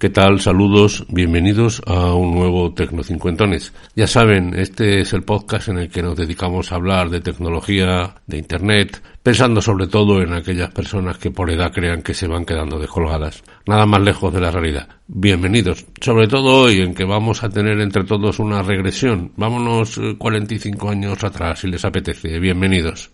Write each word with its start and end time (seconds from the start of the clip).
¿Qué 0.00 0.08
tal? 0.08 0.40
Saludos, 0.40 1.04
bienvenidos 1.10 1.82
a 1.86 2.14
un 2.14 2.34
nuevo 2.34 2.72
Tecnocincuentones. 2.72 3.74
Ya 3.94 4.06
saben, 4.06 4.58
este 4.58 5.00
es 5.00 5.12
el 5.12 5.24
podcast 5.24 5.68
en 5.68 5.76
el 5.76 5.90
que 5.90 6.02
nos 6.02 6.16
dedicamos 6.16 6.72
a 6.72 6.76
hablar 6.76 7.10
de 7.10 7.20
tecnología, 7.20 8.14
de 8.26 8.38
Internet, 8.38 9.02
pensando 9.22 9.60
sobre 9.60 9.88
todo 9.88 10.22
en 10.22 10.32
aquellas 10.32 10.70
personas 10.70 11.18
que 11.18 11.30
por 11.30 11.50
edad 11.50 11.70
crean 11.70 12.00
que 12.00 12.14
se 12.14 12.26
van 12.26 12.46
quedando 12.46 12.78
descolgadas. 12.78 13.44
Nada 13.66 13.84
más 13.84 14.00
lejos 14.00 14.32
de 14.32 14.40
la 14.40 14.50
realidad. 14.50 14.88
Bienvenidos, 15.06 15.84
sobre 16.00 16.28
todo 16.28 16.62
hoy 16.62 16.80
en 16.80 16.94
que 16.94 17.04
vamos 17.04 17.44
a 17.44 17.50
tener 17.50 17.78
entre 17.78 18.04
todos 18.04 18.38
una 18.38 18.62
regresión. 18.62 19.32
Vámonos 19.36 20.00
45 20.16 20.86
eh, 20.86 20.90
años 20.92 21.22
atrás, 21.22 21.58
si 21.58 21.68
les 21.68 21.84
apetece. 21.84 22.38
Bienvenidos. 22.38 23.10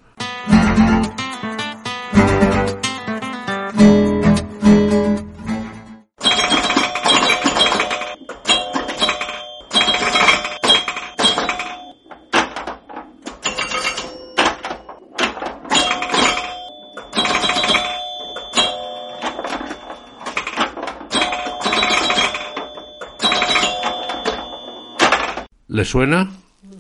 ¿Les 25.77 25.91
suena? 25.91 26.31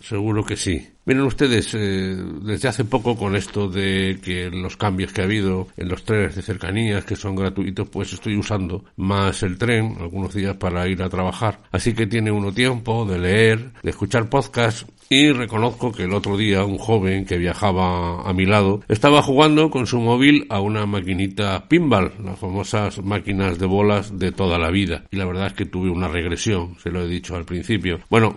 Seguro 0.00 0.42
que 0.42 0.56
sí. 0.56 0.88
Miren 1.04 1.24
ustedes, 1.24 1.74
eh, 1.74 2.16
desde 2.40 2.68
hace 2.68 2.86
poco 2.86 3.14
con 3.14 3.36
esto 3.36 3.68
de 3.68 4.18
que 4.24 4.48
los 4.48 4.78
cambios 4.78 5.12
que 5.12 5.20
ha 5.20 5.24
habido 5.24 5.68
en 5.76 5.90
los 5.90 6.02
trenes 6.02 6.34
de 6.34 6.40
cercanías 6.40 7.04
que 7.04 7.14
son 7.14 7.36
gratuitos, 7.36 7.90
pues 7.90 8.14
estoy 8.14 8.38
usando 8.38 8.86
más 8.96 9.42
el 9.42 9.58
tren 9.58 9.98
algunos 10.00 10.32
días 10.32 10.56
para 10.56 10.88
ir 10.88 11.02
a 11.02 11.10
trabajar. 11.10 11.60
Así 11.72 11.92
que 11.92 12.06
tiene 12.06 12.30
uno 12.30 12.52
tiempo 12.52 13.04
de 13.04 13.18
leer, 13.18 13.70
de 13.82 13.90
escuchar 13.90 14.30
podcasts 14.30 14.86
y 15.08 15.32
reconozco 15.32 15.92
que 15.92 16.04
el 16.04 16.14
otro 16.14 16.36
día 16.36 16.64
un 16.64 16.78
joven 16.78 17.24
que 17.24 17.38
viajaba 17.38 18.28
a 18.28 18.32
mi 18.32 18.46
lado 18.46 18.82
estaba 18.88 19.22
jugando 19.22 19.70
con 19.70 19.86
su 19.86 20.00
móvil 20.00 20.46
a 20.48 20.60
una 20.60 20.86
maquinita 20.86 21.68
pinball, 21.68 22.12
las 22.24 22.38
famosas 22.38 23.02
máquinas 23.02 23.58
de 23.58 23.66
bolas 23.66 24.18
de 24.18 24.32
toda 24.32 24.58
la 24.58 24.70
vida. 24.70 25.04
Y 25.10 25.16
la 25.16 25.26
verdad 25.26 25.48
es 25.48 25.52
que 25.52 25.66
tuve 25.66 25.90
una 25.90 26.08
regresión, 26.08 26.76
se 26.82 26.90
lo 26.90 27.02
he 27.02 27.08
dicho 27.08 27.36
al 27.36 27.44
principio. 27.44 28.00
Bueno, 28.10 28.36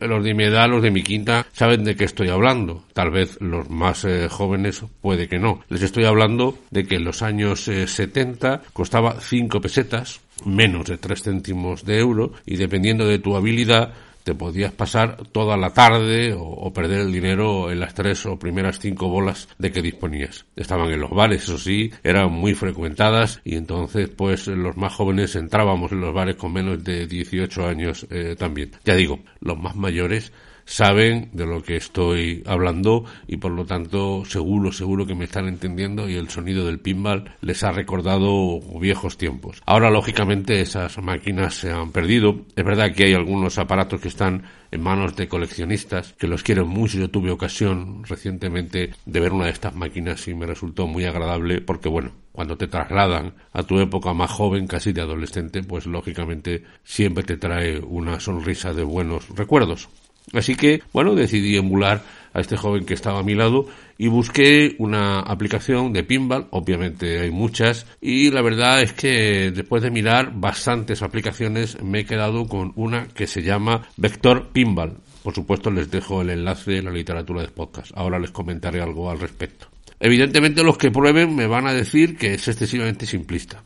los 0.00 0.24
de 0.24 0.34
mi 0.34 0.44
edad, 0.44 0.68
los 0.68 0.82
de 0.82 0.90
mi 0.90 1.02
quinta, 1.02 1.46
saben 1.52 1.84
de 1.84 1.96
qué 1.96 2.04
estoy 2.04 2.28
hablando. 2.28 2.84
Tal 2.92 3.10
vez 3.10 3.38
los 3.40 3.68
más 3.70 4.04
eh, 4.04 4.28
jóvenes 4.28 4.84
puede 5.00 5.28
que 5.28 5.38
no. 5.38 5.60
Les 5.68 5.82
estoy 5.82 6.04
hablando 6.04 6.58
de 6.70 6.84
que 6.84 6.96
en 6.96 7.04
los 7.04 7.22
años 7.22 7.64
70 7.64 8.54
eh, 8.54 8.58
costaba 8.72 9.20
5 9.20 9.60
pesetas, 9.60 10.20
menos 10.44 10.86
de 10.86 10.98
3 10.98 11.22
céntimos 11.22 11.84
de 11.84 11.98
euro, 11.98 12.32
y 12.46 12.56
dependiendo 12.56 13.06
de 13.06 13.18
tu 13.18 13.36
habilidad, 13.36 13.94
te 14.24 14.34
podías 14.34 14.72
pasar 14.72 15.18
toda 15.30 15.56
la 15.56 15.70
tarde 15.74 16.34
o, 16.36 16.72
perder 16.72 17.02
el 17.02 17.12
dinero 17.12 17.70
en 17.70 17.78
las 17.78 17.94
tres 17.94 18.24
o 18.26 18.38
primeras 18.38 18.78
cinco 18.80 19.08
bolas 19.08 19.48
de 19.58 19.70
que 19.70 19.82
disponías. 19.82 20.46
Estaban 20.56 20.90
en 20.90 21.00
los 21.00 21.10
bares, 21.10 21.44
eso 21.44 21.58
sí, 21.58 21.92
eran 22.02 22.32
muy 22.32 22.54
frecuentadas 22.54 23.40
y 23.44 23.56
entonces 23.56 24.08
pues 24.08 24.48
los 24.48 24.76
más 24.76 24.94
jóvenes 24.94 25.36
entrábamos 25.36 25.92
en 25.92 26.00
los 26.00 26.14
bares 26.14 26.36
con 26.36 26.54
menos 26.54 26.82
de 26.82 27.06
18 27.06 27.66
años 27.66 28.06
eh, 28.10 28.34
también. 28.36 28.72
Ya 28.84 28.94
digo, 28.94 29.20
los 29.40 29.58
más 29.58 29.76
mayores 29.76 30.32
saben 30.64 31.30
de 31.32 31.46
lo 31.46 31.62
que 31.62 31.76
estoy 31.76 32.42
hablando 32.46 33.04
y 33.26 33.36
por 33.36 33.52
lo 33.52 33.64
tanto 33.64 34.24
seguro, 34.24 34.72
seguro 34.72 35.06
que 35.06 35.14
me 35.14 35.24
están 35.24 35.48
entendiendo 35.48 36.08
y 36.08 36.16
el 36.16 36.30
sonido 36.30 36.66
del 36.66 36.80
pinball 36.80 37.34
les 37.40 37.62
ha 37.62 37.72
recordado 37.72 38.60
viejos 38.80 39.16
tiempos. 39.16 39.62
Ahora 39.66 39.90
lógicamente 39.90 40.60
esas 40.60 40.98
máquinas 40.98 41.54
se 41.54 41.70
han 41.70 41.92
perdido. 41.92 42.42
Es 42.56 42.64
verdad 42.64 42.92
que 42.94 43.04
hay 43.04 43.14
algunos 43.14 43.58
aparatos 43.58 44.00
que 44.00 44.08
están 44.08 44.44
en 44.70 44.82
manos 44.82 45.14
de 45.16 45.28
coleccionistas 45.28 46.14
que 46.14 46.26
los 46.26 46.42
quieren 46.42 46.66
mucho. 46.66 46.98
Yo 46.98 47.10
tuve 47.10 47.30
ocasión 47.30 48.02
recientemente 48.04 48.90
de 49.04 49.20
ver 49.20 49.32
una 49.32 49.46
de 49.46 49.52
estas 49.52 49.74
máquinas 49.74 50.26
y 50.28 50.34
me 50.34 50.46
resultó 50.46 50.86
muy 50.86 51.04
agradable 51.04 51.60
porque 51.60 51.88
bueno, 51.88 52.12
cuando 52.32 52.56
te 52.56 52.66
trasladan 52.66 53.34
a 53.52 53.62
tu 53.62 53.78
época 53.78 54.12
más 54.12 54.30
joven, 54.30 54.66
casi 54.66 54.92
de 54.92 55.02
adolescente, 55.02 55.62
pues 55.62 55.86
lógicamente 55.86 56.64
siempre 56.82 57.22
te 57.22 57.36
trae 57.36 57.78
una 57.78 58.18
sonrisa 58.18 58.72
de 58.72 58.82
buenos 58.82 59.28
recuerdos. 59.30 59.88
Así 60.32 60.54
que, 60.54 60.82
bueno, 60.92 61.14
decidí 61.14 61.56
emular 61.56 62.02
a 62.32 62.40
este 62.40 62.56
joven 62.56 62.84
que 62.84 62.94
estaba 62.94 63.20
a 63.20 63.22
mi 63.22 63.34
lado 63.34 63.66
y 63.96 64.08
busqué 64.08 64.74
una 64.78 65.20
aplicación 65.20 65.92
de 65.92 66.02
pinball, 66.02 66.48
obviamente 66.50 67.20
hay 67.20 67.30
muchas, 67.30 67.86
y 68.00 68.30
la 68.30 68.42
verdad 68.42 68.82
es 68.82 68.92
que 68.92 69.52
después 69.52 69.82
de 69.82 69.90
mirar 69.90 70.32
bastantes 70.34 71.02
aplicaciones 71.02 71.80
me 71.80 72.00
he 72.00 72.04
quedado 72.04 72.46
con 72.46 72.72
una 72.74 73.06
que 73.06 73.26
se 73.26 73.42
llama 73.42 73.86
Vector 73.96 74.48
Pinball. 74.48 74.96
Por 75.22 75.34
supuesto 75.34 75.70
les 75.70 75.90
dejo 75.90 76.22
el 76.22 76.30
enlace 76.30 76.78
en 76.78 76.86
la 76.86 76.90
literatura 76.90 77.42
de 77.42 77.48
podcast. 77.48 77.92
Ahora 77.94 78.18
les 78.18 78.30
comentaré 78.30 78.82
algo 78.82 79.10
al 79.10 79.20
respecto. 79.20 79.68
Evidentemente 80.00 80.64
los 80.64 80.76
que 80.76 80.90
prueben 80.90 81.34
me 81.34 81.46
van 81.46 81.66
a 81.66 81.72
decir 81.72 82.16
que 82.16 82.34
es 82.34 82.48
excesivamente 82.48 83.06
simplista 83.06 83.62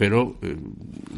pero 0.00 0.36
eh, 0.40 0.56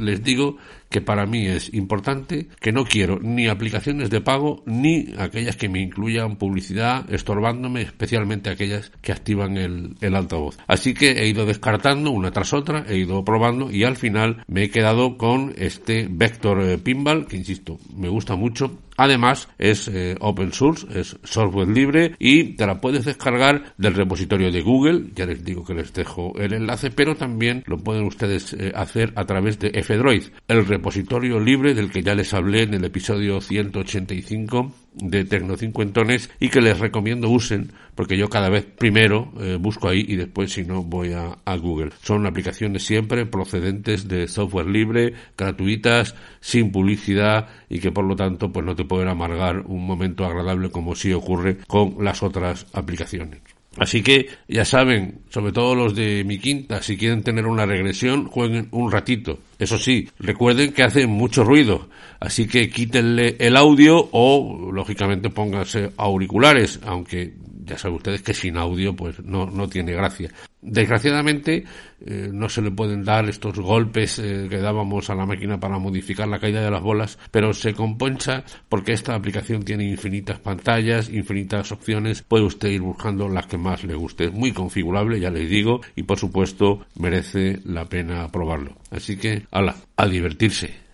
les 0.00 0.22
digo 0.24 0.56
que 0.92 1.00
para 1.00 1.26
mí 1.26 1.46
es 1.46 1.74
importante 1.74 2.46
que 2.60 2.70
no 2.70 2.84
quiero 2.84 3.18
ni 3.20 3.48
aplicaciones 3.48 4.10
de 4.10 4.20
pago 4.20 4.62
ni 4.66 5.12
aquellas 5.18 5.56
que 5.56 5.68
me 5.68 5.80
incluyan 5.80 6.36
publicidad 6.36 7.12
estorbándome, 7.12 7.82
especialmente 7.82 8.50
aquellas 8.50 8.92
que 9.00 9.10
activan 9.10 9.56
el, 9.56 10.14
altavoz. 10.14 10.58
Así 10.68 10.94
que 10.94 11.12
he 11.12 11.26
ido 11.26 11.46
descartando 11.46 12.10
una 12.10 12.30
tras 12.30 12.52
otra, 12.52 12.84
he 12.88 12.98
ido 12.98 13.24
probando 13.24 13.70
y 13.70 13.84
al 13.84 13.96
final 13.96 14.44
me 14.46 14.64
he 14.64 14.70
quedado 14.70 15.16
con 15.16 15.54
este 15.56 16.06
Vector 16.08 16.62
eh, 16.62 16.78
Pinball, 16.78 17.26
que 17.26 17.38
insisto, 17.38 17.78
me 17.96 18.08
gusta 18.08 18.36
mucho 18.36 18.78
Además, 18.96 19.48
es 19.58 19.88
eh, 19.88 20.16
open 20.20 20.52
source, 20.52 20.86
es 20.98 21.16
software 21.22 21.68
libre 21.68 22.14
y 22.18 22.54
te 22.54 22.66
la 22.66 22.80
puedes 22.80 23.04
descargar 23.04 23.74
del 23.78 23.94
repositorio 23.94 24.52
de 24.52 24.60
Google. 24.60 25.06
Ya 25.14 25.26
les 25.26 25.44
digo 25.44 25.64
que 25.64 25.74
les 25.74 25.92
dejo 25.92 26.32
el 26.38 26.52
enlace, 26.52 26.90
pero 26.90 27.16
también 27.16 27.64
lo 27.66 27.78
pueden 27.78 28.04
ustedes 28.04 28.52
eh, 28.52 28.72
hacer 28.74 29.12
a 29.16 29.24
través 29.24 29.58
de 29.58 29.70
F-Droid, 29.74 30.24
el 30.48 30.66
repositorio 30.82 31.38
libre 31.38 31.74
del 31.74 31.92
que 31.92 32.02
ya 32.02 32.16
les 32.16 32.34
hablé 32.34 32.64
en 32.64 32.74
el 32.74 32.84
episodio 32.84 33.40
185 33.40 34.72
de 34.94 35.24
Tecnocincuentones 35.24 36.28
y 36.40 36.48
que 36.48 36.60
les 36.60 36.80
recomiendo 36.80 37.28
usen 37.28 37.70
porque 37.94 38.16
yo 38.16 38.28
cada 38.28 38.48
vez 38.48 38.64
primero 38.64 39.32
eh, 39.38 39.58
busco 39.60 39.88
ahí 39.88 40.04
y 40.08 40.16
después 40.16 40.52
si 40.52 40.64
no 40.64 40.82
voy 40.82 41.12
a, 41.12 41.38
a, 41.44 41.56
Google. 41.56 41.92
Son 42.02 42.26
aplicaciones 42.26 42.82
siempre 42.82 43.26
procedentes 43.26 44.08
de 44.08 44.26
software 44.26 44.66
libre, 44.66 45.14
gratuitas, 45.38 46.16
sin 46.40 46.72
publicidad 46.72 47.46
y 47.68 47.78
que 47.78 47.92
por 47.92 48.04
lo 48.04 48.16
tanto 48.16 48.50
pues 48.50 48.66
no 48.66 48.74
te 48.74 48.84
pueden 48.84 49.06
amargar 49.06 49.60
un 49.60 49.86
momento 49.86 50.24
agradable 50.24 50.72
como 50.72 50.96
sí 50.96 51.12
ocurre 51.12 51.58
con 51.68 51.94
las 52.02 52.24
otras 52.24 52.66
aplicaciones. 52.72 53.40
Así 53.78 54.02
que 54.02 54.28
ya 54.48 54.64
saben, 54.64 55.20
sobre 55.30 55.52
todo 55.52 55.74
los 55.74 55.94
de 55.94 56.24
mi 56.24 56.38
quinta, 56.38 56.82
si 56.82 56.96
quieren 56.96 57.22
tener 57.22 57.46
una 57.46 57.64
regresión, 57.64 58.26
jueguen 58.26 58.68
un 58.70 58.92
ratito. 58.92 59.38
Eso 59.58 59.78
sí, 59.78 60.08
recuerden 60.18 60.72
que 60.72 60.82
hace 60.82 61.06
mucho 61.06 61.42
ruido, 61.42 61.88
así 62.20 62.46
que 62.46 62.68
quítenle 62.68 63.36
el 63.38 63.56
audio 63.56 64.08
o, 64.12 64.70
lógicamente, 64.72 65.30
pónganse 65.30 65.92
auriculares, 65.96 66.80
aunque 66.84 67.32
ya 67.64 67.78
saben 67.78 67.96
ustedes 67.96 68.22
que 68.22 68.34
sin 68.34 68.56
audio 68.56 68.94
pues 68.94 69.20
no, 69.24 69.46
no 69.46 69.68
tiene 69.68 69.92
gracia. 69.92 70.30
Desgraciadamente, 70.64 71.64
eh, 72.06 72.30
no 72.32 72.48
se 72.48 72.62
le 72.62 72.70
pueden 72.70 73.02
dar 73.02 73.28
estos 73.28 73.58
golpes 73.58 74.20
eh, 74.20 74.46
que 74.48 74.58
dábamos 74.58 75.10
a 75.10 75.16
la 75.16 75.26
máquina 75.26 75.58
para 75.58 75.78
modificar 75.78 76.28
la 76.28 76.38
caída 76.38 76.62
de 76.62 76.70
las 76.70 76.80
bolas, 76.80 77.18
pero 77.32 77.52
se 77.52 77.74
componcha 77.74 78.44
porque 78.68 78.92
esta 78.92 79.16
aplicación 79.16 79.64
tiene 79.64 79.88
infinitas 79.88 80.38
pantallas, 80.38 81.08
infinitas 81.08 81.72
opciones, 81.72 82.22
puede 82.22 82.44
usted 82.44 82.68
ir 82.68 82.80
buscando 82.80 83.28
las 83.28 83.48
que 83.48 83.58
más 83.58 83.82
le 83.82 83.96
guste. 83.96 84.26
Es 84.26 84.32
muy 84.32 84.52
configurable, 84.52 85.18
ya 85.18 85.30
les 85.30 85.50
digo, 85.50 85.80
y 85.96 86.04
por 86.04 86.18
supuesto 86.18 86.86
merece 86.94 87.58
la 87.64 87.86
pena 87.86 88.28
probarlo. 88.28 88.76
Así 88.92 89.16
que, 89.16 89.42
ala, 89.50 89.74
a 89.96 90.06
divertirse. 90.06 90.91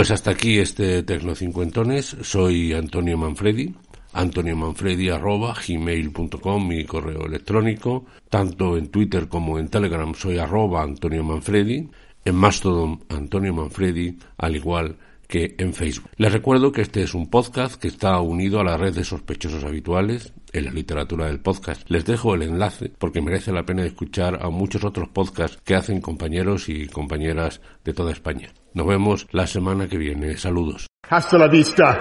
Pues 0.00 0.12
hasta 0.12 0.30
aquí 0.30 0.58
este 0.58 1.02
Tecnocincuentones. 1.02 2.16
Soy 2.22 2.72
Antonio 2.72 3.18
Manfredi. 3.18 3.74
Antonio 4.14 4.56
Manfredi 4.56 5.10
arroba 5.10 5.54
gmail.com, 5.54 6.66
mi 6.66 6.86
correo 6.86 7.26
electrónico. 7.26 8.06
Tanto 8.30 8.78
en 8.78 8.88
Twitter 8.88 9.28
como 9.28 9.58
en 9.58 9.68
Telegram 9.68 10.14
soy 10.14 10.38
arroba 10.38 10.84
Antonio 10.84 11.22
Manfredi. 11.22 11.86
En 12.24 12.34
Mastodon 12.34 13.00
Antonio 13.10 13.52
Manfredi, 13.52 14.16
al 14.38 14.56
igual 14.56 14.96
que 15.30 15.54
en 15.56 15.72
Facebook. 15.72 16.10
Les 16.16 16.30
recuerdo 16.30 16.72
que 16.72 16.82
este 16.82 17.02
es 17.02 17.14
un 17.14 17.30
podcast 17.30 17.80
que 17.80 17.88
está 17.88 18.20
unido 18.20 18.60
a 18.60 18.64
la 18.64 18.76
red 18.76 18.94
de 18.94 19.04
sospechosos 19.04 19.64
habituales 19.64 20.34
en 20.52 20.66
la 20.66 20.72
literatura 20.72 21.26
del 21.26 21.40
podcast. 21.40 21.88
Les 21.88 22.04
dejo 22.04 22.34
el 22.34 22.42
enlace 22.42 22.92
porque 22.98 23.22
merece 23.22 23.52
la 23.52 23.64
pena 23.64 23.84
escuchar 23.84 24.44
a 24.44 24.50
muchos 24.50 24.84
otros 24.84 25.08
podcasts 25.08 25.58
que 25.64 25.76
hacen 25.76 26.02
compañeros 26.02 26.68
y 26.68 26.86
compañeras 26.88 27.62
de 27.84 27.94
toda 27.94 28.12
España. 28.12 28.52
Nos 28.74 28.86
vemos 28.86 29.26
la 29.30 29.46
semana 29.46 29.88
que 29.88 29.96
viene. 29.96 30.36
Saludos. 30.36 30.86
Hasta 31.08 31.38
la 31.38 31.48
vista, 31.48 31.98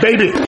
baby. 0.00 0.47